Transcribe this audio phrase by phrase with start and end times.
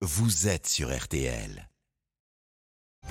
[0.00, 1.68] vous êtes sur RTL.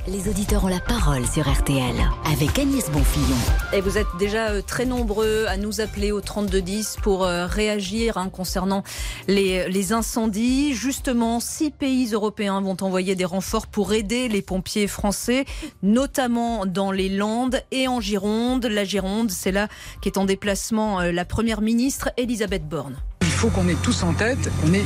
[0.07, 1.95] Les auditeurs ont la parole sur RTL
[2.31, 3.35] avec Agnès Bonfillon.
[3.73, 8.17] Et vous êtes déjà euh, très nombreux à nous appeler au 3210 pour euh, réagir
[8.17, 8.83] hein, concernant
[9.27, 10.73] les, les, incendies.
[10.73, 15.43] Justement, six pays européens vont envoyer des renforts pour aider les pompiers français,
[15.83, 18.65] notamment dans les Landes et en Gironde.
[18.65, 19.67] La Gironde, c'est là
[20.01, 22.95] qu'est en déplacement euh, la première ministre Elisabeth Borne.
[23.23, 24.85] Il faut qu'on ait tous en tête, qu'on est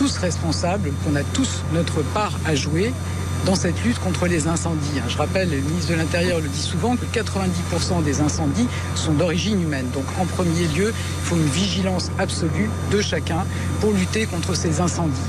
[0.00, 2.94] tous responsables, qu'on a tous notre part à jouer
[3.46, 4.98] dans cette lutte contre les incendies.
[4.98, 5.08] Hein.
[5.08, 9.62] Je rappelle, le ministre de l'Intérieur le dit souvent, que 90% des incendies sont d'origine
[9.62, 9.86] humaine.
[9.92, 13.44] Donc en premier lieu, il faut une vigilance absolue de chacun
[13.80, 15.20] pour lutter contre ces incendies.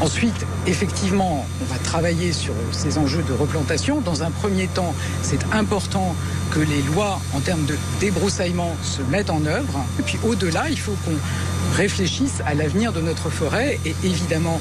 [0.00, 4.00] Ensuite, effectivement, on va travailler sur ces enjeux de replantation.
[4.00, 6.14] Dans un premier temps, c'est important
[6.50, 9.84] que les lois en termes de débroussaillement se mettent en œuvre.
[9.98, 11.16] Et puis au-delà, il faut qu'on
[11.76, 14.60] réfléchissent à l'avenir de notre forêt et évidemment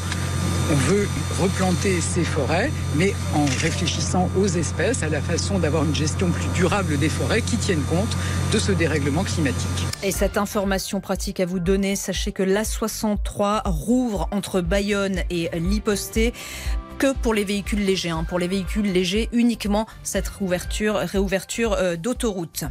[0.72, 1.08] on veut
[1.40, 6.48] replanter ces forêts, mais en réfléchissant aux espèces, à la façon d'avoir une gestion plus
[6.56, 8.18] durable des forêts qui tiennent compte
[8.52, 9.86] de ce dérèglement climatique.
[10.02, 16.34] Et cette information pratique à vous donner, sachez que l'A63 rouvre entre Bayonne et Liposté
[16.98, 18.10] que pour les véhicules légers.
[18.10, 18.26] Hein.
[18.28, 22.64] Pour les véhicules légers, uniquement cette réouverture, réouverture euh, d'autoroute.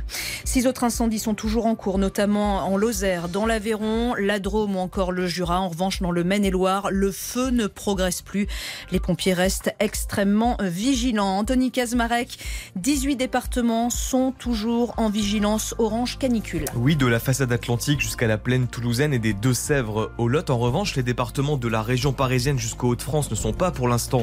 [0.44, 4.78] Six autres incendies sont toujours en cours, notamment en Lozère, dans l'Aveyron, la Drôme ou
[4.78, 5.61] encore le Jura.
[5.61, 8.47] En revanche, dans le Maine-et-Loire, le feu ne progresse plus.
[8.91, 11.38] Les pompiers restent extrêmement vigilants.
[11.38, 12.38] Anthony Kazmarek,
[12.77, 16.64] 18 départements sont toujours en vigilance orange canicule.
[16.77, 20.50] Oui, de la façade atlantique jusqu'à la plaine toulousaine et des Deux-Sèvres au Lot.
[20.50, 24.14] En revanche, les départements de la région parisienne jusqu'aux Hauts-de-France ne sont pas pour l'instant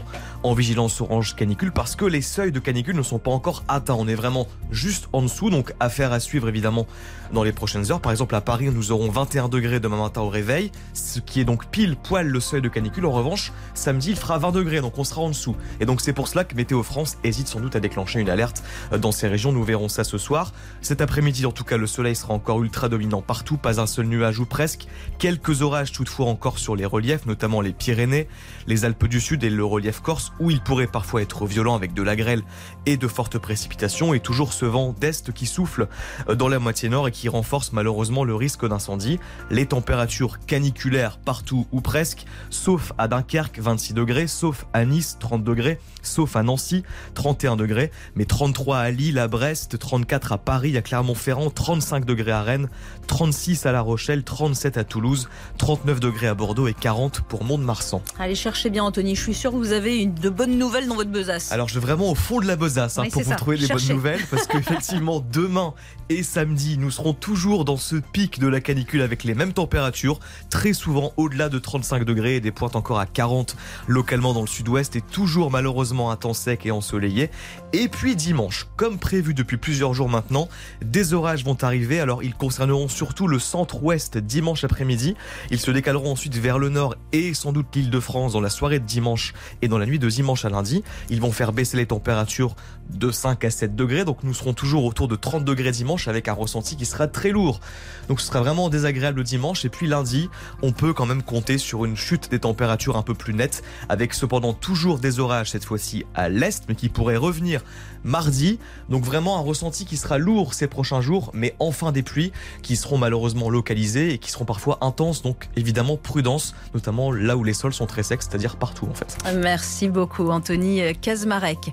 [0.44, 3.96] en vigilance orange canicule parce que les seuils de canicule ne sont pas encore atteints.
[3.98, 6.88] On est vraiment juste en dessous, donc affaire à suivre évidemment
[7.34, 8.02] dans les prochaines heures.
[8.02, 11.46] Par exemple, à Paris, nous aurons 21 degrés demain matin au réveil, ce qui est
[11.46, 13.06] donc pile poil le seuil de canicule.
[13.06, 15.56] En revanche, samedi, il fera 20 degrés, donc on sera en dessous.
[15.80, 18.64] Et donc c'est pour cela que Météo France hésite sans doute à déclencher une alerte
[18.98, 19.52] dans ces régions.
[19.52, 20.54] Nous verrons ça ce soir.
[20.82, 24.06] Cet après-midi, en tout cas, le soleil sera encore ultra dominant partout, pas un seul
[24.06, 24.88] nuage ou presque.
[25.20, 28.28] Quelques orages toutefois encore sur les reliefs, notamment les Pyrénées,
[28.68, 31.94] les Alpes du Sud et le relief corse, où il pourrait parfois être violent avec
[31.94, 32.44] de la grêle
[32.86, 35.88] et de fortes précipitations, et toujours ce vent d'est qui souffle
[36.34, 39.20] dans la moitié nord et qui renforce malheureusement le risque d'incendie.
[39.50, 45.44] Les températures caniculaires partout ou presque, sauf à Dunkerque 26 degrés, sauf à Nice 30
[45.44, 46.84] degrés, sauf à Nancy
[47.14, 52.32] 31 degrés, mais 33 à Lille, à Brest, 34 à Paris, à Clermont-Ferrand, 35 degrés
[52.32, 52.70] à Rennes,
[53.08, 58.02] 36 à La Rochelle, 37 à Toulouse, 39 degrés à Bordeaux et 40 pour Mont-de-Marsan.
[58.20, 60.96] Allez chercher bien Anthony, je suis sûr que vous avez une, de bonnes nouvelles dans
[60.96, 61.52] votre besace.
[61.52, 63.88] Alors je vais vraiment au fond de la besace hein, pour vous trouver des bonnes
[63.90, 65.74] nouvelles parce qu'effectivement demain
[66.10, 70.20] et samedi nous serons toujours dans ce pic de la canicule avec les mêmes températures,
[70.50, 73.56] très souvent au-delà de 35 degrés et des pointes encore à 40
[73.88, 77.30] localement dans le sud-ouest et toujours malheureusement un temps sec et ensoleillé.
[77.74, 80.50] Et puis dimanche, comme prévu depuis plusieurs jours maintenant,
[80.84, 82.00] des orages vont arriver.
[82.00, 85.16] Alors ils concerneront surtout le centre-ouest dimanche après-midi.
[85.50, 88.50] Ils se décaleront ensuite vers le nord et sans doute l'île de France dans la
[88.50, 90.84] soirée de dimanche et dans la nuit de dimanche à lundi.
[91.10, 92.56] Ils vont faire baisser les températures
[92.90, 94.06] de 5 à 7 degrés.
[94.06, 97.30] Donc nous serons toujours autour de 30 degrés dimanche avec un ressenti qui sera très
[97.30, 97.60] lourd.
[98.08, 99.66] Donc ce sera vraiment désagréable dimanche.
[99.66, 100.30] Et puis lundi,
[100.62, 104.14] on peut quand même compter sur une chute des températures un peu plus nette avec
[104.14, 107.64] cependant toujours des orages cette fois-ci à l'est mais qui pourraient revenir
[108.04, 108.60] mardi.
[108.90, 112.76] Donc vraiment un ressenti qui sera lourd ces prochains jours mais enfin des pluies qui
[112.76, 115.22] seront malheureusement localisées et qui seront parfois intenses.
[115.22, 119.18] Donc évidemment prudence, notamment là où les sols sont très secs, c'est-à-dire partout en fait.
[119.36, 121.72] Merci beaucoup Anthony Kazmarek.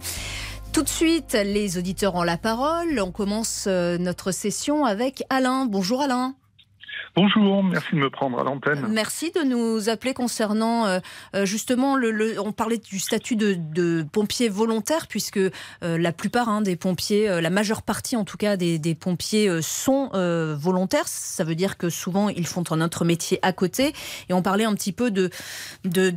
[0.73, 3.01] Tout de suite, les auditeurs ont la parole.
[3.01, 5.67] On commence euh, notre session avec Alain.
[5.67, 6.35] Bonjour Alain.
[7.17, 8.87] Bonjour, merci de me prendre à l'antenne.
[8.91, 11.01] Merci de nous appeler concernant euh,
[11.35, 15.41] euh, justement le, On parlait du statut de, de pompier volontaire puisque
[15.83, 20.11] la plupart hein, des pompiers, la majeure partie en tout cas des, pompiers sont
[20.59, 21.07] volontaires.
[21.09, 23.93] Ça veut dire que souvent ils font un autre métier à côté.
[24.29, 25.31] Et on parlait un petit peu de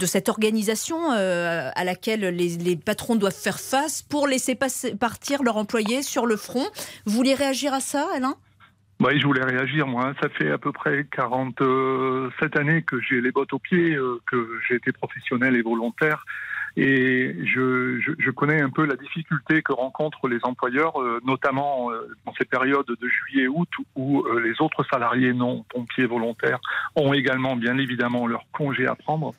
[0.06, 6.26] cette organisation à laquelle les, patrons doivent faire face pour laisser partir leurs employés sur
[6.26, 6.66] le front.
[7.06, 8.36] Vous voulez réagir à ça, Alain?
[9.04, 10.14] Oui, je voulais réagir, moi.
[10.22, 14.60] Ça fait à peu près 47 années que j'ai les bottes aux pieds, euh, que
[14.68, 16.24] j'ai été professionnel et volontaire.
[16.78, 22.08] Et je, je, connais un peu la difficulté que rencontrent les employeurs, euh, notamment euh,
[22.26, 26.60] dans ces périodes de juillet-août où les autres salariés non pompiers volontaires
[26.96, 29.34] ont également bien évidemment leur congé à prendre.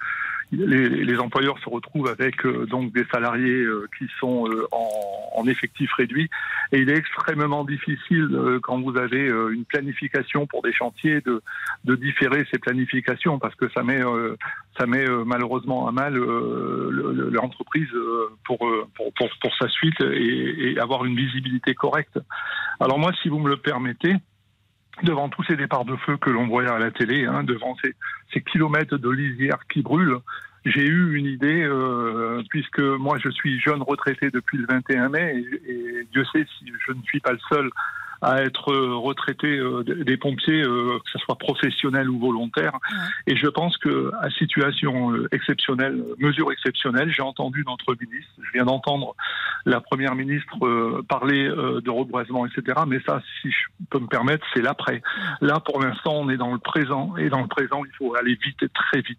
[0.52, 5.46] Les, employeurs se retrouvent avec euh, donc des salariés euh, qui sont euh, en, en,
[5.46, 6.28] effectif réduit
[6.72, 8.28] et il est extrêmement difficile
[8.62, 11.42] quand vous avez une planification pour des chantiers de,
[11.84, 14.00] de différer ces planifications parce que ça met
[14.78, 17.90] ça met malheureusement à mal l'entreprise
[18.44, 22.18] pour, pour, pour, pour, sa suite et, et avoir une visibilité correcte.
[22.80, 24.14] Alors moi, si vous me le permettez,
[25.02, 27.94] devant tous ces départs de feu que l'on voit à la télé, hein, devant ces,
[28.40, 30.18] kilomètres de lisière qui brûlent,
[30.64, 35.44] j'ai eu une idée, euh, puisque moi je suis jeune retraité depuis le 21 mai,
[35.66, 37.70] et Dieu sait si je ne suis pas le seul
[38.22, 42.78] à être euh, retraité euh, des pompiers, euh, que ce soit professionnel ou volontaire.
[43.26, 48.64] Et je pense que à situation exceptionnelle, mesure exceptionnelle, j'ai entendu notre ministre, je viens
[48.64, 49.16] d'entendre
[49.66, 52.80] la première ministre parler de reboisement, etc.
[52.86, 55.02] Mais ça, si je peux me permettre, c'est l'après.
[55.40, 58.38] Là, pour l'instant, on est dans le présent, et dans le présent, il faut aller
[58.42, 59.18] vite et très vite,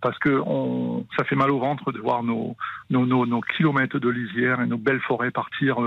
[0.00, 2.56] parce que on, ça fait mal au ventre de voir nos,
[2.90, 5.78] nos, nos, nos kilomètres de lisière et nos belles forêts partir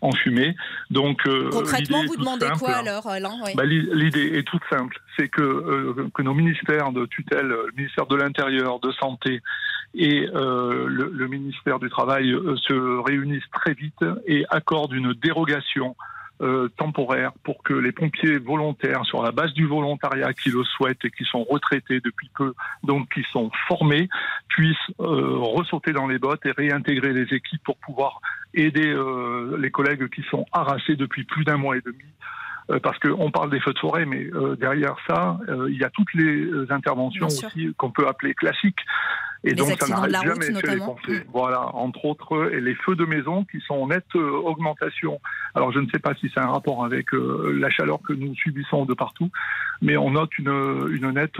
[0.00, 0.54] en fumée.
[0.90, 5.42] Donc, euh, Concrètement, vous demandez quoi alors, Alain bah, L'idée est toute simple, c'est que,
[5.42, 9.42] euh, que nos ministères de tutelle, le ministère de l'Intérieur, de Santé
[9.94, 15.96] et euh, le, le, ministère du Travail se réunissent très vite et accordent une dérogation
[16.40, 21.04] euh, temporaire pour que les pompiers volontaires, sur la base du volontariat qui le souhaitent
[21.04, 24.08] et qui sont retraités depuis peu, donc qui sont formés,
[24.48, 28.20] puissent euh, ressauter dans les bottes et réintégrer les équipes pour pouvoir
[28.54, 32.04] aider euh, les collègues qui sont harassés depuis plus d'un mois et demi
[32.70, 35.84] euh, parce qu'on parle des feux de forêt, mais euh, derrière ça, euh, il y
[35.84, 38.80] a toutes les interventions aussi qu'on peut appeler classiques.
[39.44, 40.76] Et donc, ça n'arrête jamais chez les.
[40.76, 41.24] Mm.
[41.32, 45.20] Voilà, entre autres, et les feux de maison qui sont en nette augmentation.
[45.54, 48.84] Alors, je ne sais pas si c'est un rapport avec la chaleur que nous subissons
[48.84, 49.30] de partout,
[49.82, 51.38] mais on note une, une nette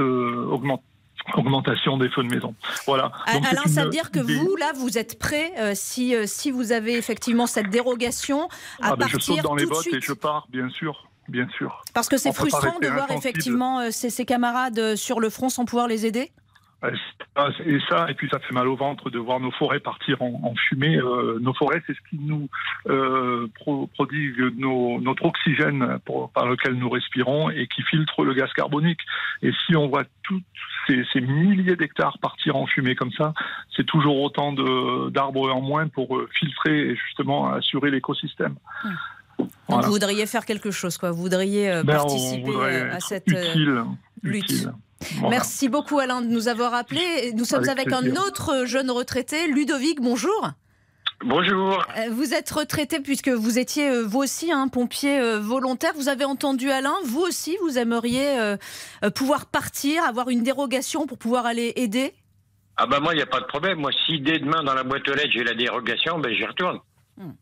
[1.34, 2.54] augmentation des feux de maison.
[2.86, 3.12] Voilà.
[3.26, 7.46] Alain, ça veut dire que vous, là, vous êtes prêt, si, si vous avez effectivement
[7.46, 8.48] cette dérogation,
[8.80, 11.48] à ah, ben, partir Je saute dans les bottes et je pars, bien sûr bien
[11.56, 11.82] sûr.
[11.94, 15.64] Parce que c'est frustrant de voir effectivement euh, ses, camarades euh, sur le front sans
[15.64, 16.30] pouvoir les aider?
[16.90, 20.54] Et ça, et puis ça fait mal au ventre de voir nos forêts partir en,
[20.68, 20.96] fumée.
[20.96, 22.48] Euh, nos forêts, c'est ce qui nous
[23.94, 25.98] prodigue notre oxygène
[26.34, 29.00] par lequel nous respirons et qui filtre le gaz carbonique.
[29.42, 30.42] Et si on voit tous
[30.86, 33.34] ces, milliers d'hectares partir en fumée comme ça,
[33.74, 38.56] c'est toujours autant d'arbres en moins pour filtrer et justement assurer l'écosystème.
[39.68, 41.10] Donc vous voudriez faire quelque chose, quoi.
[41.10, 43.84] Vous voudriez euh, ben, participer euh, à cette euh,
[44.22, 44.68] lutte.
[45.28, 47.32] Merci beaucoup Alain de nous avoir appelés.
[47.34, 50.50] Nous sommes avec, un autre jeune retraité, Ludovic, bonjour.
[51.24, 51.82] Bonjour.
[52.10, 55.92] Vous êtes retraité puisque vous étiez vous aussi un pompier volontaire.
[55.96, 58.56] Vous avez entendu Alain, vous aussi vous aimeriez
[59.14, 62.14] pouvoir partir, avoir une dérogation pour pouvoir aller aider?
[62.76, 63.78] Ah bah moi il n'y a pas de problème.
[63.78, 66.80] Moi si dès demain dans la boîte aux lettres j'ai la dérogation, ben j'y retourne.
[67.16, 67.32] Hmm.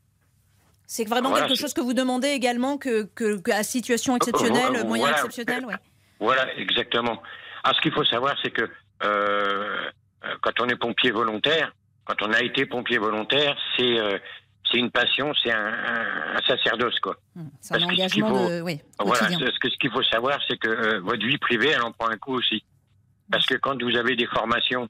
[0.86, 5.64] C'est vraiment quelque chose que vous demandez également que, que, à situation exceptionnelle, moyen exceptionnel
[5.66, 5.74] ouais.
[6.20, 7.20] Voilà, exactement.
[7.64, 8.70] Alors, ce qu'il faut savoir, c'est que
[9.02, 9.90] euh,
[10.42, 11.72] quand on est pompier volontaire,
[12.04, 14.18] quand on a été pompier volontaire, c'est euh,
[14.70, 15.72] c'est une passion, c'est un,
[16.34, 17.16] un, sacerdoce, quoi.
[17.36, 21.00] Hum, c'est un engagement de, oui, Voilà, ce qu'il ce faut savoir, c'est que euh,
[21.00, 22.64] votre vie privée, elle en prend un coup aussi.
[23.30, 24.88] Parce que quand vous avez des formations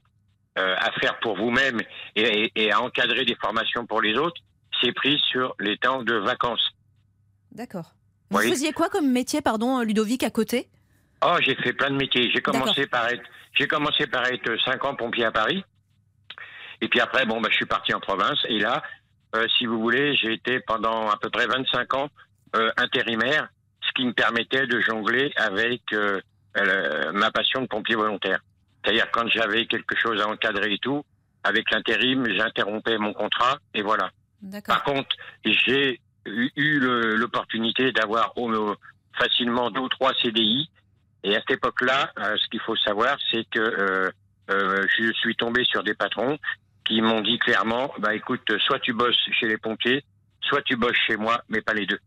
[0.57, 1.81] euh, à faire pour vous-même
[2.15, 4.41] et, et, à encadrer des formations pour les autres,
[4.81, 6.71] c'est pris sur les temps de vacances.
[7.51, 7.93] D'accord.
[8.31, 10.67] Vous faisiez quoi comme métier, pardon, Ludovic, à côté?
[11.23, 12.31] Oh, j'ai fait plein de métiers.
[12.33, 13.23] J'ai commencé par être,
[13.53, 15.63] j'ai commencé par être 5 ans pompier à Paris.
[16.81, 18.39] Et puis après, bon, bah, je suis parti en province.
[18.49, 18.83] Et là,
[19.35, 22.09] euh, si vous voulez, j'ai été pendant à peu près 25 ans
[22.55, 23.49] euh, intérimaire,
[23.81, 26.19] ce qui me permettait de jongler avec euh,
[27.13, 28.39] ma passion de pompier volontaire.
[28.83, 31.03] C'est-à-dire quand j'avais quelque chose à encadrer et tout,
[31.43, 34.09] avec l'intérim, j'interrompais mon contrat et voilà.
[34.65, 35.09] Par contre,
[35.43, 38.33] j'ai eu l'opportunité d'avoir
[39.17, 40.69] facilement deux ou trois CDI.
[41.25, 44.09] Et à cette époque-là, euh, ce qu'il faut savoir, c'est que euh,
[44.51, 46.37] euh, je suis tombé sur des patrons
[46.85, 50.03] qui m'ont dit clairement, bah écoute, soit tu bosses chez les pompiers,
[50.41, 51.99] soit tu bosses chez moi, mais pas les deux.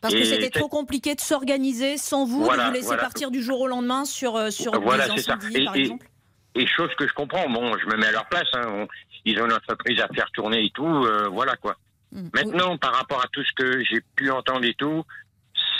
[0.00, 3.60] Parce que c'était trop compliqué de s'organiser sans vous, de vous laisser partir du jour
[3.60, 6.06] au lendemain sur, sur voilà, des incendies, par exemple
[6.54, 8.86] et chose que je comprends, bon, je me mets à leur place, hein,
[9.24, 11.76] ils ont une entreprise à faire tourner et tout, euh, voilà quoi.
[12.12, 12.28] Mm.
[12.32, 15.04] Maintenant, par rapport à tout ce que j'ai pu entendre et tout,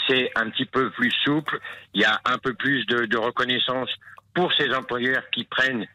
[0.07, 1.59] c'est un petit peu plus souple,
[1.93, 3.89] il y a un peu plus de, de reconnaissance
[4.33, 5.87] pour ces employeurs qui prennent,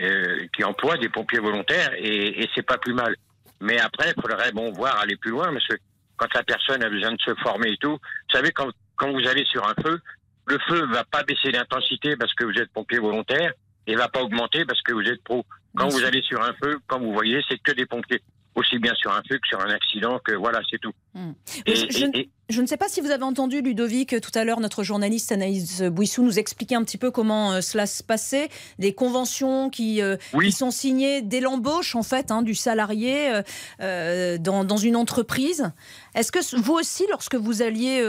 [0.00, 3.16] euh, qui emploient des pompiers volontaires, et, et c'est pas plus mal.
[3.60, 5.76] Mais après, il faudrait bon voir aller plus loin, parce que
[6.16, 9.26] quand la personne a besoin de se former et tout, vous savez, quand, quand vous
[9.26, 10.00] allez sur un feu,
[10.46, 13.52] le feu va pas baisser d'intensité parce que vous êtes pompier volontaire,
[13.86, 15.44] et va pas augmenter parce que vous êtes pro.
[15.76, 18.22] Quand vous allez sur un feu, quand vous voyez, c'est que des pompiers
[18.54, 20.92] aussi bien sur un feu que sur un accident, que voilà, c'est tout.
[21.14, 21.32] Hmm.
[21.66, 22.24] je,
[22.60, 26.22] ne sais pas si vous avez entendu Ludovic tout à l'heure, notre journaliste Anaïs Bouissou
[26.22, 30.16] nous expliquer un petit peu comment euh, cela se passait, des conventions qui, euh,
[30.50, 33.42] sont signées dès l'embauche en fait hein, du salarié
[33.80, 35.72] euh, dans, dans, une entreprise.
[36.14, 38.04] Est-ce que vous aussi, lorsque vous alliez,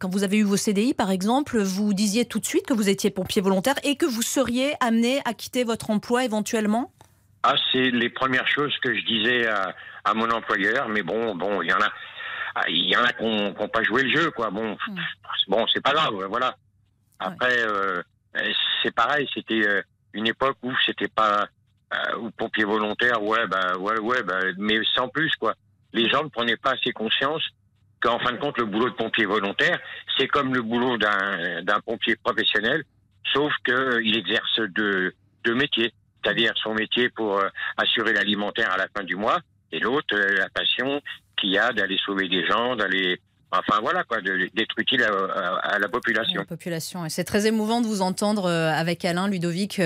[0.00, 2.88] quand vous avez eu vos CDI par exemple, vous disiez tout de suite que vous
[2.88, 6.92] étiez pompier volontaire et que vous seriez amené à quitter votre emploi éventuellement?
[7.42, 11.68] Ah, c'est les premières choses que je disais à, mon employeur, mais bon, bon, il
[11.68, 11.92] y en a,
[12.68, 14.50] il y en a qui n'ont pas joué le jeu, quoi.
[14.50, 14.98] Bon, hmm.
[15.48, 16.56] bon, c'est pas grave, voilà.
[17.18, 18.02] Après, euh,
[18.82, 19.82] c'est pareil, c'était euh,
[20.12, 21.46] une époque où c'était pas
[21.94, 25.54] euh, ou pompier volontaire, ouais, bah, ouais, ouais, bah, mais sans plus, quoi.
[25.92, 27.42] Les gens ne prenaient pas assez conscience
[28.00, 29.78] qu'en fin de compte, le boulot de pompier volontaire,
[30.18, 32.84] c'est comme le boulot d'un pompier professionnel,
[33.32, 35.92] sauf qu'il exerce deux, deux métiers
[36.26, 39.38] c'est-à-dire son métier pour euh, assurer l'alimentaire à la fin du mois,
[39.70, 41.00] et l'autre, euh, la passion
[41.36, 43.20] qu'il a d'aller sauver des gens, d'aller
[43.52, 46.40] Enfin voilà quoi, d'être utile à, la population.
[46.40, 47.06] La population.
[47.06, 49.80] Et c'est très émouvant de vous entendre euh, avec Alain Ludovic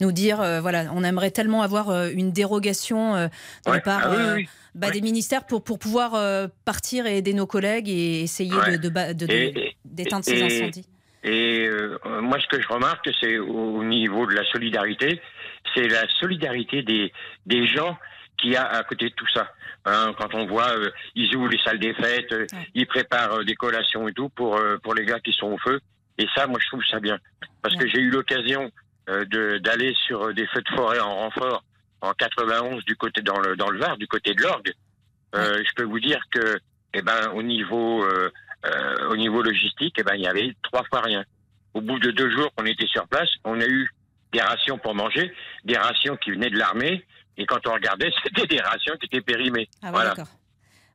[0.00, 3.30] nous dire voilà, on aimerait tellement avoir une dérogation de
[3.70, 4.36] la part ah
[4.74, 6.12] bah, des ministères pour pour pouvoir
[6.66, 8.88] partir et aider nos collègues et essayer de
[9.86, 10.86] d'éteindre ces incendies.
[11.24, 11.68] Et
[12.20, 15.20] moi, ce que je remarque, c'est au niveau de la solidarité,
[15.74, 17.12] c'est la solidarité des,
[17.46, 17.96] des gens
[18.36, 19.52] qui a à côté de tout ça.
[19.84, 23.44] Hein, quand on voit, euh, ils ouvrent les salles des fêtes, euh, ils préparent euh,
[23.44, 25.80] des collations et tout pour pour les gars qui sont au feu.
[26.18, 27.18] Et ça, moi, je trouve ça bien,
[27.62, 28.70] parce que j'ai eu l'occasion
[29.08, 31.62] de d'aller sur des feux de forêt en renfort
[32.00, 34.72] en 91 du côté dans le dans le Var, du côté de l'Orgue.
[35.34, 36.58] Je peux vous dire que,
[36.94, 38.04] eh ben, au niveau
[39.10, 41.24] au niveau logistique, eh ben, il y avait trois fois rien.
[41.74, 43.90] Au bout de deux jours qu'on était sur place, on a eu
[44.32, 45.32] des rations pour manger,
[45.64, 47.04] des rations qui venaient de l'armée,
[47.36, 49.68] et quand on regardait, c'était des rations qui étaient périmées.
[49.82, 50.14] Ah voilà.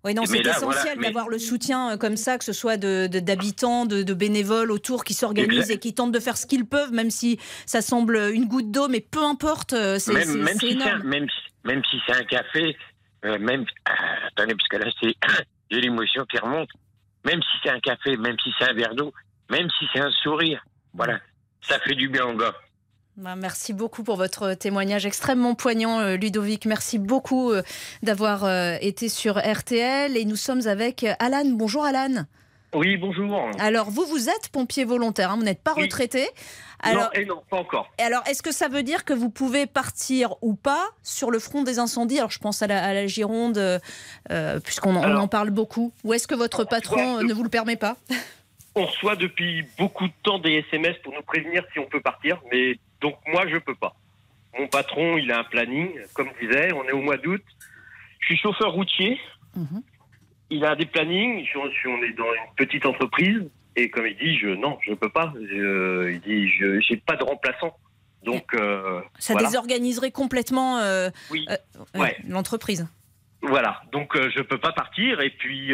[0.04, 4.02] Oui, non, c'est essentiel d'avoir le soutien euh, comme ça, que ce soit d'habitants, de,
[4.02, 7.40] de, bénévoles autour qui s'organisent et qui tentent de faire ce qu'ils peuvent, même si
[7.68, 11.28] ça semble une goutte d'eau, mais peu importe, euh, c'est même, même, si même,
[11.64, 12.76] même, si c'est un café,
[13.26, 13.64] euh, même.
[14.28, 14.90] attendez, parce que là,
[15.72, 16.70] j'ai l'émotion qui remonte.
[17.24, 19.14] Même si c'est un café, même si c'est un verre d'eau,
[19.52, 21.20] même si c'est un sourire, voilà,
[21.62, 22.56] ça fait du bien au gars.
[23.18, 26.66] Bah, merci beaucoup pour votre témoignage extrêmement poignant, euh, Ludovic.
[26.66, 27.62] Merci beaucoup euh,
[28.04, 30.16] d'avoir euh, été sur RTL.
[30.16, 31.44] Et nous sommes avec Alan.
[31.46, 32.26] Bonjour Alan.
[32.74, 33.50] Oui, bonjour.
[33.60, 36.26] Alors, vous, vous êtes pompier volontaire, hein, vous n'êtes pas retraité.
[36.80, 37.92] Alors, non, et non, pas encore.
[37.98, 41.64] Alors, est-ce que ça veut dire que vous pouvez partir ou pas sur le front
[41.64, 42.18] des incendies?
[42.18, 43.82] Alors, je pense à la, Gironde,
[44.64, 45.92] puisqu'on en parle beaucoup.
[46.06, 47.98] Ou est-ce que votre patron ne vous le permet pas?
[48.74, 52.42] On reçoit depuis beaucoup de temps des SMS pour nous prévenir si on peut partir,
[52.54, 53.96] mais donc moi, je peux pas.
[54.58, 57.44] Mon patron, il a un planning, comme disait, on est au mois d'août.
[58.20, 59.20] Je suis chauffeur routier.
[59.56, 59.82] Mhm.
[60.50, 61.46] Il a des plannings.
[61.46, 63.50] Je, on est dans une petite entreprise.
[63.76, 65.34] Et comme il dit, je, non, je peux pas.
[65.40, 67.76] il dit, je n'ai pas de remplaçant.
[68.24, 72.88] Donc, euh, ça désorganiserait complètement euh, euh, l'entreprise.
[73.42, 75.74] Voilà, donc je peux pas partir et puis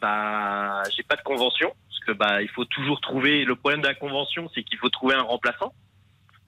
[0.00, 3.44] bah j'ai pas de convention parce que bah il faut toujours trouver.
[3.44, 5.74] Le problème de la convention, c'est qu'il faut trouver un remplaçant.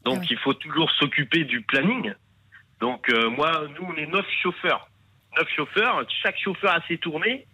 [0.06, 2.14] Donc il faut toujours s'occuper du planning.
[2.80, 4.88] Donc euh, moi, nous, on est neuf chauffeurs.
[5.36, 7.44] Neuf chauffeurs, chaque chauffeur a ses tournées.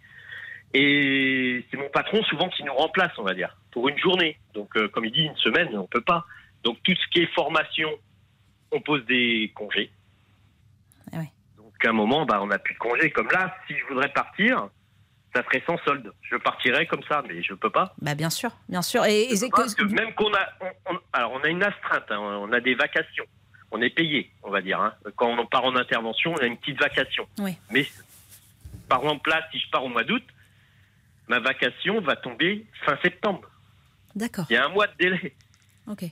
[0.75, 4.37] Et c'est mon patron souvent qui nous remplace, on va dire, pour une journée.
[4.53, 6.25] Donc euh, comme il dit, une semaine, on peut pas.
[6.63, 7.89] Donc tout ce qui est formation,
[8.71, 9.89] on pose des congés.
[11.11, 11.21] Ah
[11.57, 13.09] Donc à un moment, bah, on n'a plus de congés.
[13.09, 14.69] Comme là, si je voudrais partir,
[15.33, 16.11] ça serait sans solde.
[16.21, 17.93] Je partirais comme ça, mais je peux pas.
[18.01, 19.05] Bah bien sûr, bien sûr.
[19.05, 20.47] Et, parce que même qu'on a,
[21.11, 23.25] alors on a une astreinte, hein, on a des vacations,
[23.71, 24.79] on est payé, on va dire.
[24.79, 24.93] Hein.
[25.15, 27.27] Quand on part en intervention, on a une petite vacation.
[27.39, 27.57] Oui.
[27.71, 27.87] Mais
[28.87, 30.23] par exemple là, si je pars au mois d'août,
[31.27, 33.49] ma vacation va tomber fin septembre.
[34.15, 34.45] D'accord.
[34.49, 35.35] Il y a un mois de délai.
[35.87, 36.05] Ok.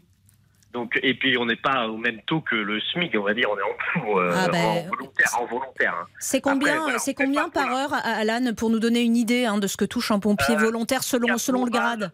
[0.73, 3.49] Donc, et puis on n'est pas au même taux que le SMIC, on va dire,
[3.51, 4.89] on est en dessous, euh, ah ben,
[5.37, 5.95] en volontaire.
[6.01, 6.07] Hein.
[6.19, 9.75] C'est combien, c'est combien par heure, Alan, pour nous donner une idée hein, de ce
[9.75, 12.11] que touche un pompier euh, volontaire selon, selon le grade?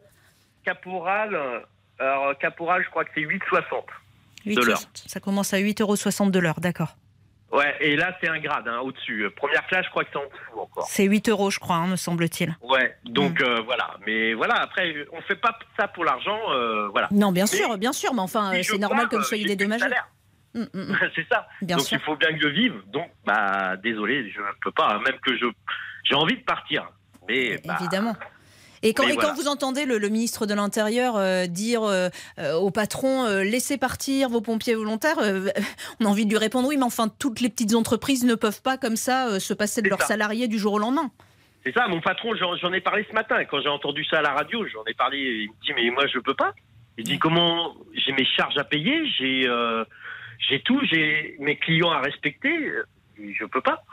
[0.66, 1.38] Caporal,
[2.00, 4.82] alors caporal, je crois que c'est 8,60 de l'heure.
[4.94, 6.96] Ça commence à 8,60 euros de l'heure, d'accord.
[7.52, 9.22] Ouais, et là, c'est un grade hein, au-dessus.
[9.24, 10.86] Euh, première classe, je crois que c'est en dessous encore.
[10.88, 12.56] C'est 8 euros, je crois, hein, me semble-t-il.
[12.62, 13.44] Ouais, donc mm.
[13.44, 13.96] euh, voilà.
[14.06, 17.08] Mais voilà, après, on fait pas ça pour l'argent, euh, voilà.
[17.12, 19.86] Non, bien sûr, bien sûr, mais enfin, c'est normal que vous soyez dédommagé.
[20.54, 21.48] Mm, mm, c'est ça.
[21.62, 22.82] donc il faut bien que je vive.
[22.88, 25.00] Donc, bah, désolé, je ne peux pas.
[25.00, 25.46] Même que je,
[26.04, 26.90] j'ai envie de partir,
[27.28, 28.16] mais bah, évidemment.
[28.84, 33.28] Et quand, quand vous entendez le, ministre de l'Intérieur euh, dire euh, euh, au patron
[33.42, 35.18] laissez partir vos pompiers volontaires,
[36.00, 38.62] on a envie de lui répondre oui, mais enfin toutes les petites entreprises ne peuvent
[38.62, 41.12] pas comme ça se passer de leurs salariés du jour au lendemain.
[41.64, 43.44] C'est ça, mon patron, j'en ai parlé ce matin.
[43.46, 45.18] Quand j'ai entendu ça à la radio, j'en ai parlé.
[45.18, 46.54] Il me dit mais moi je peux pas.
[46.98, 49.48] Il dit comment j'ai mes charges à payer, j'ai
[50.50, 52.72] j'ai tout, j'ai mes clients à respecter.
[53.18, 53.84] Je peux pas.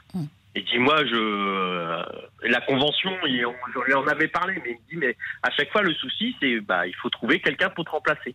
[0.56, 2.02] Et dit moi je euh,
[2.42, 5.70] la convention on, je lui en avait parlé mais il me dit mais à chaque
[5.72, 8.34] fois le souci c'est bah il faut trouver quelqu'un pour te remplacer.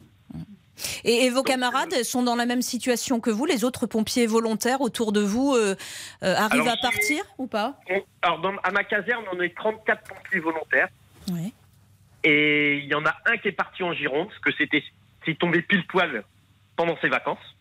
[1.04, 5.12] Et, vos camarades sont dans la même situation que vous Les autres pompiers volontaires autour
[5.12, 5.76] de vous euh,
[6.24, 7.80] euh, arrivent à partir ou pas?
[8.22, 10.90] Alors dans, à ma caserne on est 34 pompiers volontaires.
[11.32, 11.54] Oui.
[12.24, 14.84] Et il y en a un qui est parti en Gironde parce que c'était
[15.26, 16.24] c'est tombé pile poil
[16.76, 17.56] pendant ses vacances.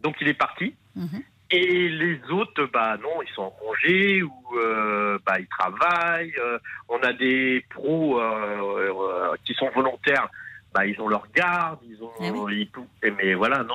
[0.00, 0.74] Donc il est parti.
[0.96, 1.22] Mhm.
[1.54, 6.32] Et les autres, bah non, ils sont en congé ou euh, bah, ils travaillent.
[6.38, 10.28] Euh, on a des pros euh, qui sont volontaires,
[10.72, 12.10] bah, ils ont leur garde, ils ont.
[12.20, 13.74] Ah mais voilà, non.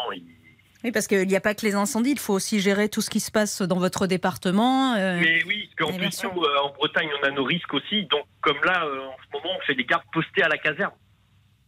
[0.83, 3.11] Oui, parce qu'il n'y a pas que les incendies, il faut aussi gérer tout ce
[3.11, 4.95] qui se passe dans votre département.
[4.95, 8.05] Mais oui, parce qu'en plus, nous, en Bretagne, on a nos risques aussi.
[8.05, 10.93] Donc, comme là, en ce moment, on fait des gardes postés à la caserne.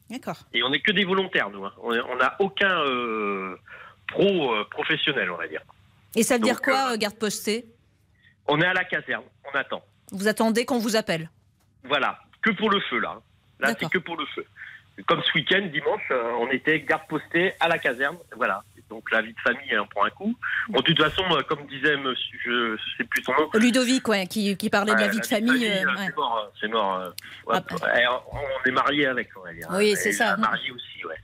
[0.10, 0.38] D'accord.
[0.54, 1.66] Et on n'est que des volontaires, nous.
[1.66, 1.74] Hein.
[1.84, 2.84] On n'a aucun
[4.08, 5.62] pro professionnel, on va dire.
[6.16, 7.66] Et ça veut dire quoi, euh, garde postée?
[8.48, 9.84] On est à la caserne, on attend.
[10.12, 11.30] Vous attendez qu'on vous appelle?
[11.84, 13.22] Voilà, que pour le feu là.
[13.60, 14.46] Là, c'est que pour le feu.
[15.08, 18.18] Comme ce week-end, dimanche, euh, on était garde postée à la caserne.
[18.36, 18.64] Voilà.
[18.90, 20.36] Donc la vie de famille, en prend un coup.
[20.70, 23.50] Bon, de toute façon, euh, comme disait monsieur, je sais plus son nom.
[23.54, 25.70] Ludovic, ouais, qui, qui parlait de la vie de famille.
[25.70, 26.52] C'est mort.
[26.60, 27.14] C'est mort.
[27.52, 29.68] Eh, on est marié avec, on va dire.
[29.72, 30.38] Oui, c'est ça.
[30.38, 31.16] Marié aussi, ouais.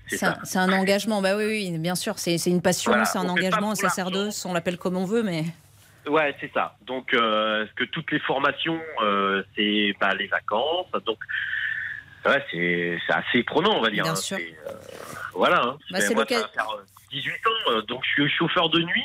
[0.44, 1.22] C'est un, engagement.
[1.22, 2.20] Bah oui, oui, bien sûr.
[2.20, 4.46] C'est une passion, c'est un engagement, un sacerdoce.
[4.46, 5.46] On l'appelle comme on veut, mais.
[6.08, 6.76] Ouais, c'est ça.
[6.86, 10.92] Donc, euh, que toutes les formations, euh, c'est bah, les vacances.
[11.06, 11.18] Donc,
[12.26, 14.04] ouais, c'est assez prenant, on va dire.
[14.04, 14.16] Bien hein.
[14.16, 14.38] sûr.
[14.38, 14.72] Euh,
[15.34, 15.64] voilà.
[15.64, 15.78] Hein.
[15.90, 16.14] Bah, c'est
[17.16, 17.72] 18 ans.
[17.72, 19.04] Euh, donc, je suis chauffeur de nuit.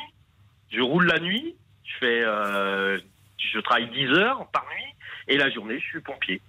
[0.72, 1.54] Je roule la nuit.
[1.84, 2.98] Je fais, euh,
[3.38, 4.94] je travaille 10 heures par nuit.
[5.28, 6.40] Et la journée, je suis pompier.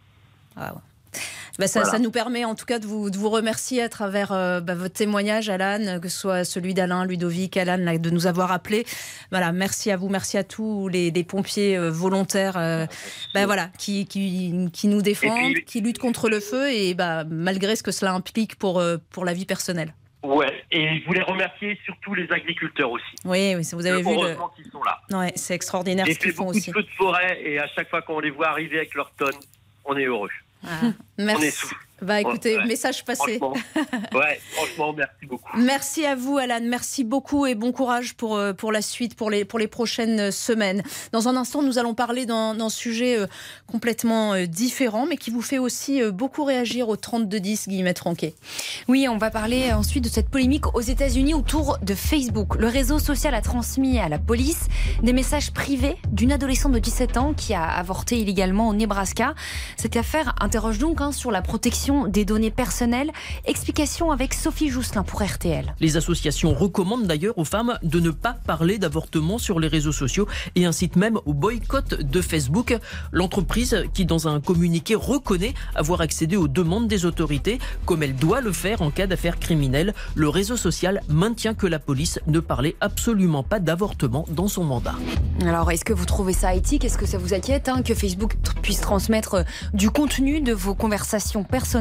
[0.55, 0.81] Ah ouais.
[1.59, 4.61] Bah, ça, nous permet en tout cas de vous, de vous remercier à travers euh,
[4.61, 8.85] bah, votre témoignage, Alan, que ce soit celui d'Alain, Ludovic, Alan, de nous avoir appelés.
[9.31, 12.85] Voilà, merci à vous, merci à tous les, pompiers euh, volontaires euh,
[13.33, 16.95] bah, voilà, qui, qui, qui, nous défendent, qui luttent contre le feu et
[17.29, 19.93] malgré ce que cela implique pour, pour la vie personnelle.
[20.23, 23.15] Ouais, et je voulais remercier surtout les agriculteurs aussi.
[23.25, 24.09] Oui, oui vous avez vu.
[24.09, 24.35] Le...
[24.55, 25.01] qu'ils sont là.
[25.11, 26.71] Ouais, c'est extraordinaire ce qu'ils font aussi.
[26.71, 29.11] beaucoup de feux de forêt et à chaque fois qu'on les voit arriver avec leurs
[29.11, 29.39] tonnes,
[29.83, 30.29] on est heureux.
[30.67, 31.73] Ah, merci.
[32.01, 33.39] Bah écoutez, message passé.
[34.13, 35.49] ouais, franchement, merci beaucoup.
[35.55, 36.59] Merci à vous, Alan.
[36.63, 40.31] Merci beaucoup et bon courage pour, euh, pour la suite, pour les, pour les prochaines
[40.31, 40.81] semaines.
[41.11, 43.27] Dans un instant, nous allons parler d'un sujet euh,
[43.67, 48.33] complètement euh, différent, mais qui vous fait aussi beaucoup réagir au 3210, Guillemette Franquet.
[48.87, 52.55] Oui, on va parler ensuite de cette polémique aux États-Unis autour de Facebook.
[52.55, 54.67] Le réseau social a transmis à la police
[55.03, 59.35] des messages privés d'une adolescente de 17 ans qui a avorté illégalement au Nebraska.
[59.77, 63.11] Cette affaire interroge donc hein, sur la protection des données personnelles.
[63.45, 65.75] Explication avec Sophie Jousselin pour RTL.
[65.79, 70.27] Les associations recommandent d'ailleurs aux femmes de ne pas parler d'avortement sur les réseaux sociaux
[70.55, 72.77] et incitent même au boycott de Facebook.
[73.11, 78.41] L'entreprise qui, dans un communiqué, reconnaît avoir accédé aux demandes des autorités, comme elle doit
[78.41, 82.75] le faire en cas d'affaires criminelles, le réseau social maintient que la police ne parlait
[82.81, 84.95] absolument pas d'avortement dans son mandat.
[85.41, 86.85] Alors, est-ce que vous trouvez ça éthique?
[86.85, 91.43] Est-ce que ça vous inquiète hein, que Facebook puisse transmettre du contenu de vos conversations
[91.43, 91.80] personnelles?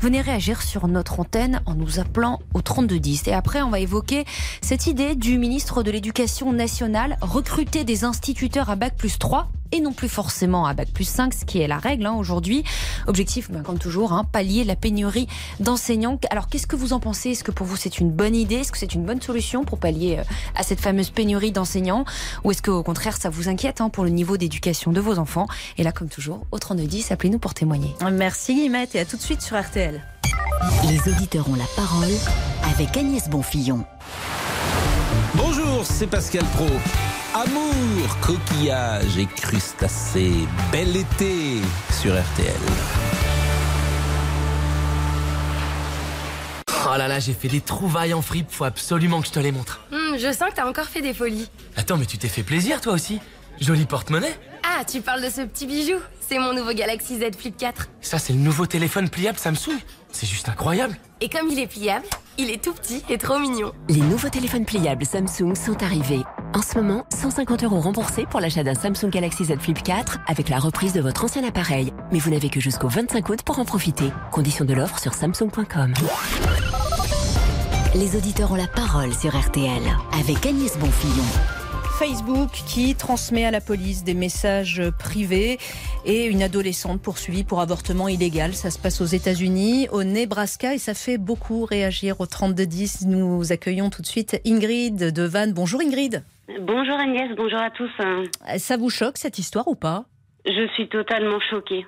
[0.00, 3.28] Venez réagir sur notre antenne en nous appelant au 3210.
[3.28, 4.24] Et après, on va évoquer
[4.60, 9.80] cette idée du ministre de l'Éducation nationale, recruter des instituteurs à Bac plus 3 et
[9.80, 12.62] non plus forcément à Bac plus 5, ce qui est la règle hein, aujourd'hui.
[13.06, 15.26] Objectif, ben, comme toujours, hein, pallier la pénurie
[15.60, 16.18] d'enseignants.
[16.30, 17.30] Alors qu'est-ce que vous en pensez?
[17.30, 18.56] Est-ce que pour vous c'est une bonne idée?
[18.56, 22.04] Est-ce que c'est une bonne solution pour pallier euh, à cette fameuse pénurie d'enseignants?
[22.44, 25.46] Ou est-ce qu'au contraire ça vous inquiète hein, pour le niveau d'éducation de vos enfants?
[25.78, 27.94] Et là, comme toujours, au 3210, appelez-nous pour témoigner.
[28.12, 30.02] Merci Guillemette et à tout de suite sur RTL.
[30.88, 32.12] Les auditeurs ont la parole
[32.74, 33.84] avec Agnès Bonfillon.
[35.34, 36.66] Bonjour, c'est Pascal Pro.
[37.34, 40.46] Amour, coquillage et crustacés.
[40.70, 42.52] Bel été sur RTL.
[46.68, 49.50] Oh là là, j'ai fait des trouvailles en fripe, faut absolument que je te les
[49.50, 49.80] montre.
[49.90, 51.48] Hmm, je sens que t'as encore fait des folies.
[51.74, 53.18] Attends, mais tu t'es fait plaisir toi aussi
[53.62, 54.38] Joli porte-monnaie
[54.74, 57.88] Ah, tu parles de ce petit bijou C'est mon nouveau Galaxy Z Flip 4.
[58.00, 59.76] Ça, c'est le nouveau téléphone pliable Samsung.
[60.10, 60.96] C'est juste incroyable.
[61.20, 62.06] Et comme il est pliable,
[62.38, 63.72] il est tout petit et trop mignon.
[63.90, 66.22] Les nouveaux téléphones pliables Samsung sont arrivés.
[66.54, 70.48] En ce moment, 150 euros remboursés pour l'achat d'un Samsung Galaxy Z Flip 4 avec
[70.48, 71.92] la reprise de votre ancien appareil.
[72.10, 74.10] Mais vous n'avez que jusqu'au 25 août pour en profiter.
[74.30, 75.92] Conditions de l'offre sur samsung.com.
[77.94, 79.82] Les auditeurs ont la parole sur RTL
[80.18, 81.61] avec Agnès Bonfillon.
[82.02, 85.58] Facebook qui transmet à la police des messages privés
[86.04, 88.54] et une adolescente poursuivie pour avortement illégal.
[88.54, 93.06] Ça se passe aux États-Unis, au Nebraska et ça fait beaucoup réagir au 3210.
[93.06, 95.52] Nous accueillons tout de suite Ingrid de Vannes.
[95.52, 96.24] Bonjour Ingrid.
[96.62, 97.92] Bonjour Agnès, bonjour à tous.
[98.56, 100.02] Ça vous choque cette histoire ou pas?
[100.44, 101.86] Je suis totalement choquée.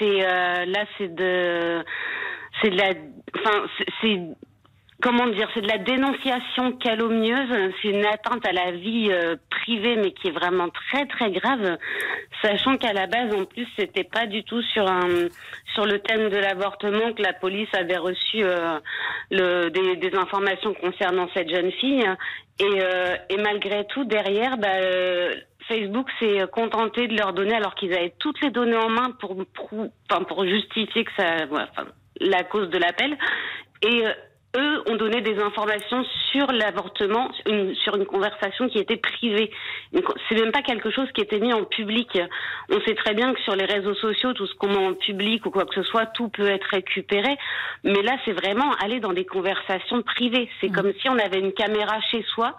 [0.00, 1.84] C'est euh, là, c'est de,
[2.60, 2.94] c'est de la,
[3.38, 3.66] enfin,
[4.00, 4.18] c'est
[5.02, 9.96] comment dire, c'est de la dénonciation calomnieuse, c'est une atteinte à la vie euh, privée,
[9.96, 11.76] mais qui est vraiment très très grave,
[12.40, 15.28] sachant qu'à la base, en plus, c'était pas du tout sur un
[15.74, 18.78] sur le thème de l'avortement que la police avait reçu euh,
[19.30, 22.06] le, des, des, informations concernant cette jeune fille,
[22.60, 24.68] et, euh, et malgré tout, derrière, bah,
[25.66, 29.36] Facebook s'est contenté de leur donner, alors qu'ils avaient toutes les données en main pour
[29.54, 29.88] pour,
[30.28, 31.36] pour justifier que ça,
[32.20, 33.18] la cause de l'appel,
[33.82, 34.04] et
[34.56, 37.30] eux ont donné des informations sur l'avortement,
[37.82, 39.50] sur une conversation qui était privée.
[40.28, 42.18] C'est même pas quelque chose qui était mis en public.
[42.70, 45.46] On sait très bien que sur les réseaux sociaux, tout ce qu'on met en public
[45.46, 47.36] ou quoi que ce soit, tout peut être récupéré.
[47.84, 50.48] Mais là, c'est vraiment aller dans des conversations privées.
[50.60, 50.72] C'est mmh.
[50.72, 52.56] comme si on avait une caméra chez soi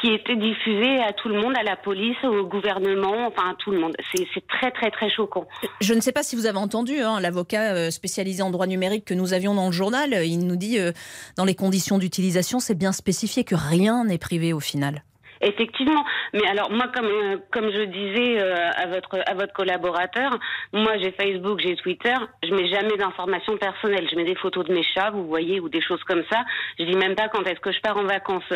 [0.00, 3.70] qui était diffusé à tout le monde, à la police, au gouvernement, enfin à tout
[3.70, 3.94] le monde.
[4.12, 5.46] C'est très très très choquant.
[5.80, 9.04] Je ne sais pas si vous avez entendu hein, l'avocat euh, spécialisé en droit numérique
[9.04, 10.24] que nous avions dans le journal.
[10.24, 10.92] Il nous dit euh,
[11.36, 15.02] dans les conditions d'utilisation, c'est bien spécifié que rien n'est privé au final.
[15.42, 20.38] Effectivement, mais alors moi comme euh, comme je disais euh, à votre à votre collaborateur,
[20.74, 24.74] moi j'ai Facebook, j'ai Twitter, je mets jamais d'informations personnelles, je mets des photos de
[24.74, 26.42] mes chats, vous voyez, ou des choses comme ça.
[26.78, 28.52] Je dis même pas quand est-ce que je pars en vacances.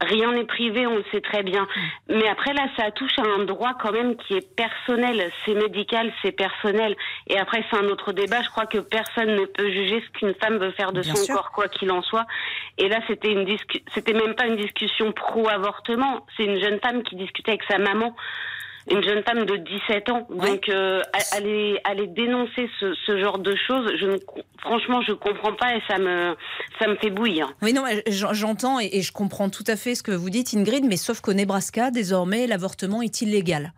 [0.00, 1.66] Rien n'est privé, on le sait très bien.
[2.08, 6.12] Mais après là, ça touche à un droit quand même qui est personnel, c'est médical,
[6.22, 6.94] c'est personnel.
[7.26, 8.40] Et après c'est un autre débat.
[8.42, 11.50] Je crois que personne ne peut juger ce qu'une femme veut faire de son corps,
[11.50, 12.26] quoi qu'il en soit.
[12.78, 13.46] Et là, c'était une
[13.94, 17.78] c'était même pas une discussion pro avortement c'est une jeune femme qui discutait avec sa
[17.78, 18.14] maman
[18.90, 20.26] une jeune femme de 17 ans.
[20.30, 21.02] Donc euh,
[21.36, 24.16] aller aller dénoncer ce, ce, genre de choses, je ne,
[24.58, 26.34] franchement je comprends pas et ça me
[26.78, 27.52] ça me fait bouillir.
[27.62, 30.96] Oui non, j'entends et, je comprends tout à fait ce que vous dites Ingrid, mais
[30.96, 33.72] sauf qu'au Nebraska désormais l'avortement est illégal.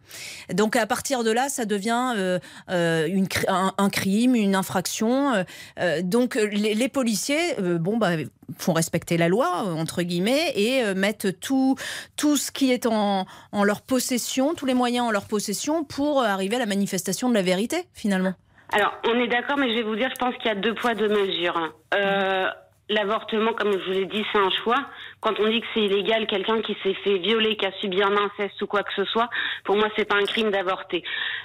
[0.55, 2.39] Donc à partir de là, ça devient euh,
[2.71, 5.33] euh une, un, crime, une infraction.
[5.33, 5.43] Euh,
[5.81, 8.11] euh, donc les, les policiers, bon bah
[8.59, 11.77] font respecter la loi entre guillemets et mettent tout
[12.17, 16.23] tout ce qui est en, en leur possession, tous les moyens en leur possession pour
[16.23, 18.35] arriver à la manifestation de la vérité, finalement
[18.73, 20.75] Alors, on est d'accord, mais je vais vous dire, je pense qu'il y a deux
[20.75, 21.73] poids, deux mesures.
[21.95, 22.49] Euh,
[22.89, 24.87] l'avortement, comme je vous l'ai dit, c'est un choix.
[25.21, 28.17] Quand on dit que c'est illégal, quelqu'un qui s'est fait violer, qui a subi un
[28.17, 29.29] inceste ou quoi que ce soit,
[29.65, 31.03] pour moi, c'est pas un crime d'avorter.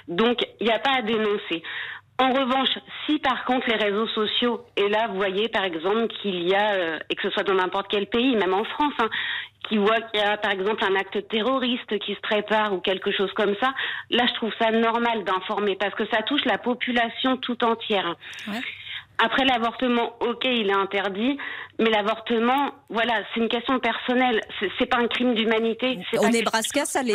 [0.08, 1.62] Donc, il n'y a pas à dénoncer.
[2.20, 2.70] En revanche,
[3.06, 6.72] si par contre les réseaux sociaux, et là vous voyez par exemple qu'il y a,
[6.72, 9.08] euh, et que ce soit dans n'importe quel pays, même en France, hein,
[9.68, 13.12] qui voit qu'il y a par exemple un acte terroriste qui se prépare ou quelque
[13.12, 13.72] chose comme ça,
[14.10, 18.16] là je trouve ça normal d'informer parce que ça touche la population tout entière.
[19.18, 21.38] Après l'avortement, ok, il est interdit,
[21.80, 24.40] mais l'avortement, voilà, c'est une question personnelle.
[24.78, 25.98] C'est pas un crime d'humanité.
[26.18, 27.14] Au Nebraska, ça l'est.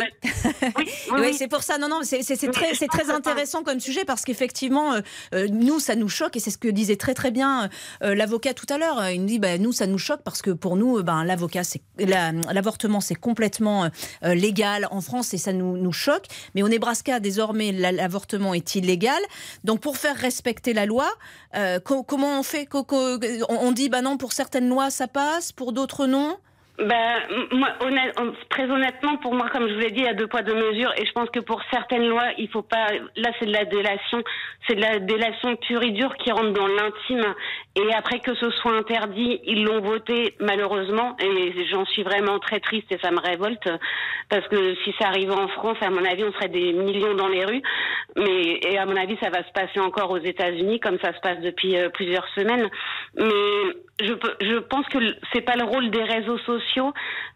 [0.78, 0.86] Oui,
[1.18, 1.78] oui, c'est pour ça.
[1.78, 5.00] Non, non, c'est très, c'est très intéressant comme sujet parce qu'effectivement, euh,
[5.34, 7.68] euh, nous, ça nous choque et c'est ce que disait très très bien
[8.02, 9.10] euh, l'avocat tout à l'heure.
[9.10, 11.82] Il nous dit, bah, nous, ça nous choque parce que pour nous, ben, l'avocat, c'est
[11.98, 13.90] l'avortement, c'est complètement
[14.22, 16.24] légal en France et ça nous, nous choque.
[16.54, 19.20] Mais au Nebraska, désormais, l'avortement est illégal.
[19.62, 21.08] Donc, pour faire respecter la loi,
[21.84, 21.93] comment
[22.38, 22.68] on fait?
[23.48, 26.36] On dit, bah non, pour certaines lois ça passe, pour d'autres non?
[26.76, 27.20] Ben,
[27.52, 27.68] moi,
[28.50, 30.56] très honnêtement, pour moi, comme je vous l'ai dit, il y a deux poids, deux
[30.56, 30.92] mesures.
[30.96, 32.88] Et je pense que pour certaines lois, il faut pas.
[33.14, 34.24] Là, c'est de la délation.
[34.66, 37.32] C'est de la délation pure et dure qui rentre dans l'intime.
[37.76, 41.16] Et après que ce soit interdit, ils l'ont voté, malheureusement.
[41.20, 43.68] Et j'en suis vraiment très triste et ça me révolte.
[44.28, 47.28] Parce que si ça arrivait en France, à mon avis, on serait des millions dans
[47.28, 47.62] les rues.
[48.16, 51.20] Mais, et à mon avis, ça va se passer encore aux États-Unis, comme ça se
[51.20, 52.68] passe depuis euh, plusieurs semaines.
[53.16, 54.98] Mais je, je pense que
[55.32, 56.63] c'est pas le rôle des réseaux sociaux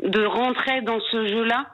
[0.03, 1.67] de rentrer dans ce jeu-là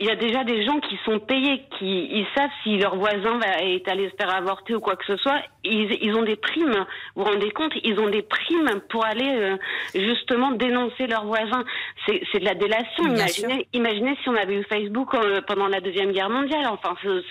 [0.00, 3.38] il y a déjà des gens qui sont payés, qui ils savent si leur voisin
[3.38, 5.40] va, est allé se faire avorter ou quoi que ce soit.
[5.62, 6.84] Ils, ils ont des primes.
[7.14, 9.56] Vous vous rendez compte Ils ont des primes pour aller euh,
[9.94, 11.62] justement dénoncer leurs voisins.
[12.06, 13.04] C'est de la délation.
[13.04, 16.66] Bien Imaginez, imaginez si on avait eu Facebook euh, pendant la deuxième guerre mondiale.
[16.68, 17.22] Enfin, ce-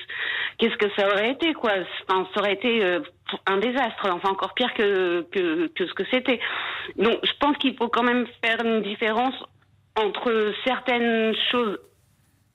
[0.58, 1.72] qu'est-ce que ça aurait été quoi?
[2.08, 3.02] Enfin, ça aurait été euh,
[3.48, 4.08] un désastre.
[4.10, 6.39] Enfin, encore pire que que, que ce que c'était.
[6.96, 9.34] Donc, je pense qu'il faut quand même faire une différence
[9.96, 11.80] entre certaines choses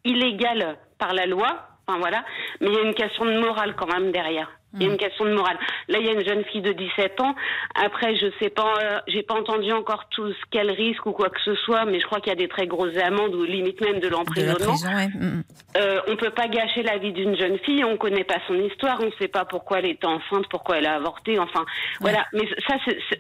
[0.05, 2.25] illégales par la loi, enfin voilà,
[2.61, 4.56] mais il y a une question de morale quand même derrière.
[4.81, 5.59] Il y a une question de morale.
[5.89, 7.35] Là, il y a une jeune fille de 17 ans.
[7.75, 11.31] Après, je sais pas, euh, j'ai pas entendu encore tout ce qu'elle risque ou quoi
[11.31, 13.81] que ce soit, mais je crois qu'il y a des très grosses amendes ou limite
[13.81, 14.73] même de l'emprisonnement.
[14.73, 15.09] prison, ouais.
[15.09, 15.43] Mm, mm.
[15.79, 18.99] Euh, on peut pas gâcher la vie d'une jeune fille, on connaît pas son histoire,
[19.03, 21.65] on sait pas pourquoi elle était enceinte, pourquoi elle a avorté, enfin
[22.01, 22.25] voilà.
[22.33, 22.77] Mais ça,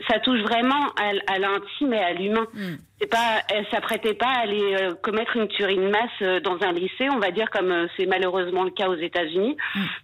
[0.08, 2.46] ça touche vraiment à, l'intime et à l'humain.
[2.98, 6.56] C'est pas, elle s'apprêtait pas à aller euh, commettre une tuerie de masse euh, dans
[6.62, 9.54] un lycée, on va dire comme euh, c'est malheureusement le cas aux États-Unis,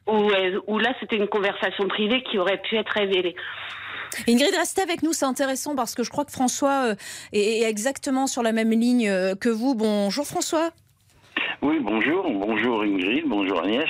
[0.06, 3.35] où, elle- où là c'était une conversation privée qui aurait pu être révélée.
[4.28, 6.94] Ingrid, restez avec nous, c'est intéressant parce que je crois que François euh,
[7.33, 9.74] est exactement sur la même ligne euh, que vous.
[9.74, 10.70] Bonjour François.
[11.62, 12.51] Oui, bonjour, bonjour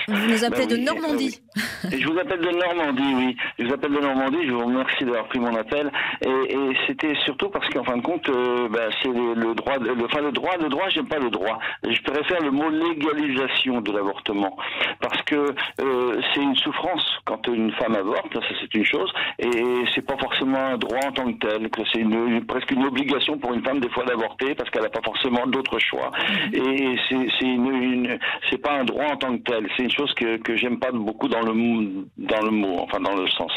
[0.09, 1.41] Vous nous appelez Ben de Normandie.
[1.57, 1.95] euh, oui.
[1.95, 3.37] Et je vous appelle de Normandie, oui.
[3.59, 5.91] Je vous appelle de Normandie, je vous remercie d'avoir pris mon appel.
[6.25, 9.79] Et, et c'était surtout parce qu'en fin de compte, euh, ben, c'est le, le droit,
[9.79, 11.59] le, enfin le droit, le droit, j'aime pas le droit.
[11.89, 14.57] Je préfère le mot légalisation de l'avortement.
[15.01, 19.51] Parce que euh, c'est une souffrance quand une femme avorte, ça c'est une chose, et
[19.95, 22.85] c'est pas forcément un droit en tant que tel, que c'est une, une- presque une
[22.85, 26.11] obligation pour une femme des fois d'avorter parce qu'elle n'a pas forcément d'autre choix.
[26.53, 28.19] Et c'est c'est une, une-
[28.51, 30.90] c'est pas un droit en tant que tel, c'est une chose que, que j'aime pas
[30.92, 33.53] beaucoup dans le mot- dans le mot, enfin dans le sens.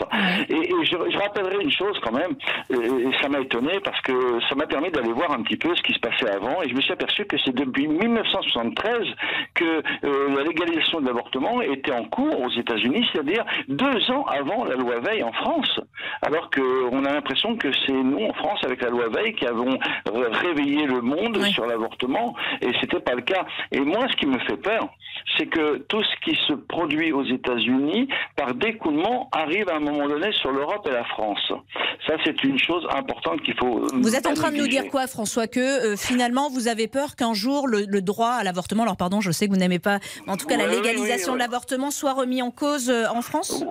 [0.50, 2.36] Et, et je, je rappellerai une chose quand même,
[2.70, 4.14] et ça m'a étonné parce que
[4.50, 6.76] ça m'a permis d'aller voir un petit peu ce qui se passait avant, et je
[6.76, 9.08] me suis aperçu que c'est depuis 1973
[9.54, 9.64] que
[10.04, 14.76] euh, la légalisation de l'avortement était en cours aux États-Unis, c'est-à-dire deux ans avant la
[14.76, 15.80] loi Veil en France.
[16.22, 19.78] Alors qu'on a l'impression que c'est nous en France avec la loi Veil qui avons
[20.14, 23.46] réveillé le monde sur l'avortement, et c'était pas le cas.
[23.72, 24.88] Et moi, ce qui me fait peur,
[25.38, 30.08] c'est que tout ce qui se produit aux États-Unis, par découlement, arrive à un moment
[30.08, 31.52] donné sur l'Europe et la France.
[32.08, 33.80] Ça, c'est une chose importante qu'il faut.
[33.86, 36.88] euh, Vous êtes en train de nous dire quoi, François Que euh, finalement, vous avez
[36.88, 39.80] peur qu'un jour le, le droit à l'avortement, alors pardon, je sais que vous n'aimez
[39.80, 43.64] pas, en tout cas la légalisation de l'avortement soit remis en cause euh, en France?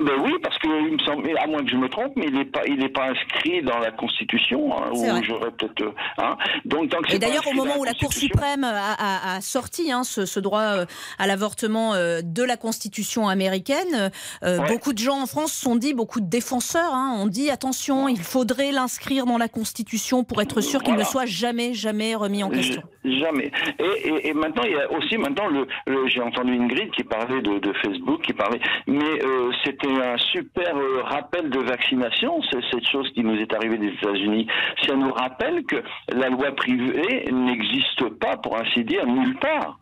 [0.00, 2.34] Ben oui, parce que il me semble, à moins que je me trompe, mais il
[2.34, 6.36] n'est pas, il n'est pas inscrit dans la Constitution, hein, j'aurais peut-être, hein.
[6.64, 10.24] Donc, Et d'ailleurs, au moment où la Cour suprême a, a- a sorti hein, ce,
[10.24, 10.84] ce droit
[11.18, 14.10] à l'avortement euh, de la Constitution américaine,
[14.44, 18.08] euh, beaucoup de gens en France sont dit, beaucoup de défenseurs hein, ont dit attention,
[18.08, 22.42] il faudrait l'inscrire dans la Constitution pour être sûr qu'il ne soit jamais, jamais remis
[22.42, 22.82] en question.
[23.04, 23.50] Jamais.
[23.78, 27.04] Et, et- et maintenant, il y a aussi maintenant le, le- j'ai entendu Ingrid qui
[27.04, 32.40] parlait de, de Facebook, qui parlait, mais euh, c'était un super euh, rappel de vaccination,
[32.70, 34.46] cette chose qui nous est arrivée des États-Unis.
[34.86, 35.76] Ça nous rappelle que
[36.12, 39.78] la loi privée n'existe pas, pour ainsi dire, nulle part.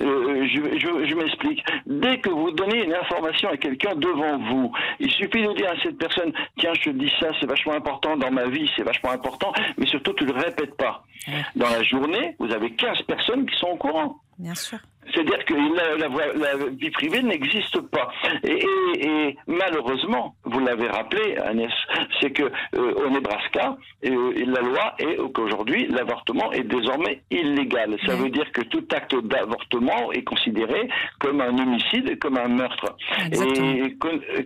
[0.00, 1.64] Euh, je je, je m'explique.
[1.86, 5.82] Dès que vous donnez une information à quelqu'un devant vous, il suffit de dire à
[5.82, 9.10] cette personne, tiens, je te dis ça, c'est vachement important dans ma vie, c'est vachement
[9.10, 11.04] important, mais surtout tu le répètes pas.
[11.54, 14.16] Dans la journée, vous avez 15 personnes qui sont au courant.
[14.38, 14.78] Bien sûr.
[15.14, 18.08] C'est-à-dire que la, la vie privée n'existe pas.
[18.44, 18.52] Et,
[18.94, 21.70] et- et malheureusement, vous l'avez rappelé, Agnès,
[22.20, 27.96] c'est que euh, au Nebraska, euh, la loi est qu'aujourd'hui l'avortement est désormais illégal.
[28.06, 32.96] Ça veut dire que tout acte d'avortement est considéré comme un homicide, comme un meurtre.
[33.32, 33.96] Et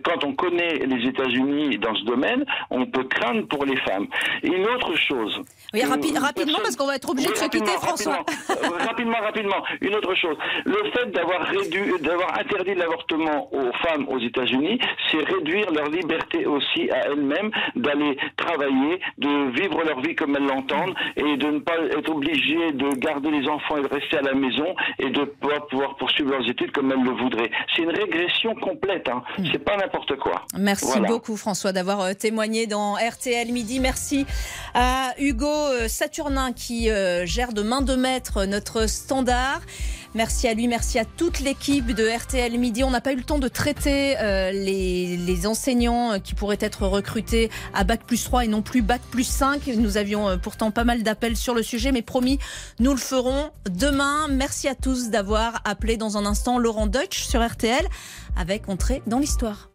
[0.03, 4.07] quand on connaît les États-Unis dans ce domaine, on peut craindre pour les femmes.
[4.43, 5.41] Et une autre chose.
[5.73, 8.17] Oui, rapi- rapidement, personne- parce qu'on va être obligé Oui, de se quitter, François.
[8.47, 8.77] rapidement.
[8.85, 9.63] Rapidement, rapidement.
[9.81, 10.37] Une autre chose.
[10.65, 14.79] Le fait d'avoir interdit l'avortement aux femmes aux États-Unis,
[15.11, 20.45] c'est réduire leur liberté aussi à elles-mêmes d'aller travailler, de vivre leur vie comme elles
[20.45, 24.21] l'entendent et de ne pas être obligées de garder les enfants et de rester à
[24.21, 27.51] la maison et de pouvoir, pouvoir poursuivre leurs études comme elles le voudraient.
[27.75, 29.09] C'est une régression complète.
[29.09, 29.23] Hein.
[29.51, 30.41] C'est pas n'importe quoi.
[30.57, 31.07] Merci Voilà.
[31.07, 33.79] beaucoup François d'avoir euh, témoigné dans RTL Midi.
[33.79, 34.25] Merci
[34.73, 39.61] à Hugo euh, Saturnin qui euh, gère de main de maître notre standard.
[40.15, 42.85] Merci à lui, merci à toute l'équipe de RTL Midi.
[42.85, 46.57] On n'a pas eu le temps de traiter euh, les, les enseignants euh, qui pourraient
[46.61, 49.67] être recrutés à Bac plus 3 et non plus Bac plus 5.
[49.75, 52.39] Nous avions euh, pourtant pas mal d'appels sur le sujet, mais promis,
[52.79, 54.29] nous le ferons demain.
[54.29, 57.85] Merci à tous d'avoir appelé dans un instant Laurent Deutsch sur RTL
[58.37, 59.74] avec Entrée dans l'histoire.